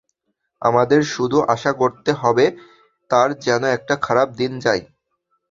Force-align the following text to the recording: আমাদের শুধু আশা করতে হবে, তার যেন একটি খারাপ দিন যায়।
আমাদের 0.61 1.01
শুধু 1.13 1.37
আশা 1.47 1.71
করতে 1.73 2.11
হবে, 2.13 2.45
তার 3.11 3.29
যেন 3.39 3.63
একটি 3.75 3.93
খারাপ 4.01 4.27
দিন 4.35 4.51
যায়। 4.59 4.83